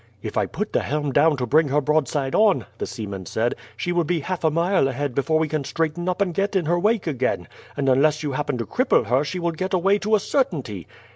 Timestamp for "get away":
9.51-9.99